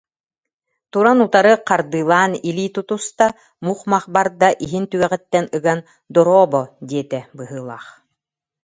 [0.91, 3.27] Туран утары хардыылаан илии тутуста,
[3.65, 5.79] мух-мах барда, иһин түгэҕиттэн ыган
[6.13, 7.85] «дорообо» диэтэ быһыылаах